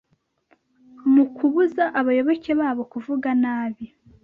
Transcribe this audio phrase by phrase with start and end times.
[1.13, 3.85] mu kubuza abayoboke babo kuvuga nabi